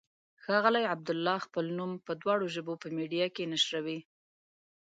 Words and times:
ښاغلی 0.43 0.83
عبدالله 0.93 1.37
خپل 1.45 1.65
نوم 1.77 1.91
په 2.05 2.11
دواړو 2.21 2.45
ژبو 2.55 2.73
په 2.81 2.87
میډیا 2.97 3.27
کې 3.35 3.49
نشروي. 3.53 3.99